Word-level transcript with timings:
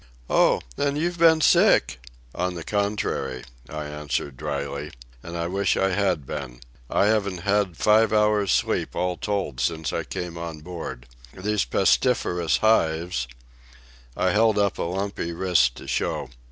"Oh, 0.31 0.61
then 0.77 0.95
you've 0.95 1.19
been 1.19 1.41
sick?" 1.41 2.03
"On 2.33 2.55
the 2.55 2.63
contrary," 2.63 3.43
I 3.69 3.85
answered 3.85 4.35
dryly. 4.35 4.91
"And 5.21 5.37
I 5.37 5.45
wish 5.45 5.77
I 5.77 5.89
had 5.91 6.25
been. 6.25 6.61
I 6.89 7.05
haven't 7.05 7.41
had 7.41 7.77
five 7.77 8.11
hours' 8.11 8.51
sleep 8.51 8.95
all 8.95 9.15
told 9.15 9.59
since 9.59 9.93
I 9.93 10.03
came 10.03 10.39
on 10.39 10.61
board. 10.61 11.05
These 11.37 11.65
pestiferous 11.65 12.57
hives..." 12.61 13.27
I 14.17 14.31
held 14.31 14.57
up 14.57 14.79
a 14.79 14.89
lumpy 14.89 15.33
wrist 15.33 15.75
to 15.75 15.87
show. 15.87 16.31